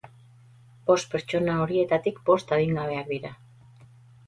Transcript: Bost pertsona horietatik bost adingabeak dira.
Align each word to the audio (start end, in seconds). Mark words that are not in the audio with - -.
Bost 0.87 1.09
pertsona 1.11 1.59
horietatik 1.65 2.19
bost 2.31 2.55
adingabeak 2.59 3.15
dira. 3.15 3.35